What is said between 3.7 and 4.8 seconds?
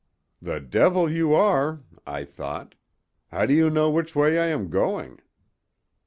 which way I am